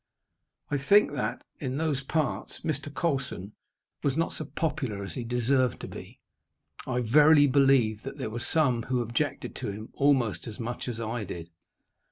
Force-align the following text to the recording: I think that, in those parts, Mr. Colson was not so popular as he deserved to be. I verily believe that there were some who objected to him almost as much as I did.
I 0.71 0.79
think 0.79 1.11
that, 1.11 1.43
in 1.59 1.77
those 1.77 2.01
parts, 2.01 2.61
Mr. 2.61 2.91
Colson 2.91 3.51
was 4.01 4.17
not 4.17 4.33
so 4.33 4.45
popular 4.45 5.03
as 5.03 5.13
he 5.13 5.23
deserved 5.23 5.79
to 5.81 5.87
be. 5.87 6.19
I 6.87 7.01
verily 7.01 7.45
believe 7.45 8.01
that 8.01 8.17
there 8.17 8.31
were 8.31 8.39
some 8.39 8.81
who 8.81 8.99
objected 9.01 9.55
to 9.57 9.67
him 9.69 9.89
almost 9.93 10.47
as 10.47 10.59
much 10.59 10.87
as 10.87 10.99
I 10.99 11.23
did. 11.23 11.51